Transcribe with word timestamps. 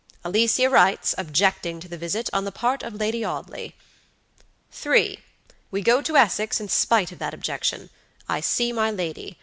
Alicia 0.25 0.67
writes, 0.67 1.13
objecting 1.15 1.79
to 1.79 1.87
the 1.87 1.95
visit, 1.95 2.27
on 2.33 2.43
the 2.43 2.51
part 2.51 2.81
of 2.81 2.95
Lady 2.95 3.23
Audley." 3.23 3.75
"3. 4.71 5.19
We 5.69 5.83
go 5.83 6.01
to 6.01 6.17
Essex 6.17 6.59
in 6.59 6.69
spite 6.69 7.11
of 7.11 7.19
that 7.19 7.35
objection. 7.35 7.91
I 8.27 8.39
see 8.41 8.71
my 8.73 8.89
lady. 8.89 9.37